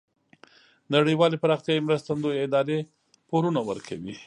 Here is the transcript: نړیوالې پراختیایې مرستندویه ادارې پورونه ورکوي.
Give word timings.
نړیوالې 0.93 1.41
پراختیایې 1.43 1.85
مرستندویه 1.87 2.43
ادارې 2.47 2.77
پورونه 3.29 3.59
ورکوي. 3.69 4.15